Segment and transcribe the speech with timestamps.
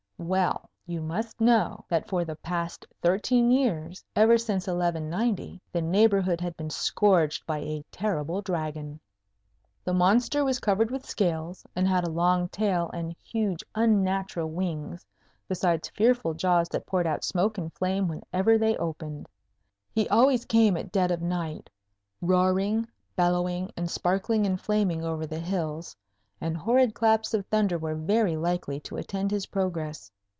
[0.23, 6.39] Well, you must know that for the past thirteen years, ever since 1190, the neighbourhood
[6.39, 8.99] had been scourged by a terrible Dragon.
[9.83, 15.07] The monster was covered with scales, and had a long tail and huge unnatural wings,
[15.47, 19.27] beside fearful jaws that poured out smoke and flame whenever they opened.
[19.91, 21.67] He always came at dead of night,
[22.21, 25.95] roaring, bellowing, and sparkling and flaming over the hills,
[26.43, 30.11] and horrid claps of thunder were very likely to attend his progress.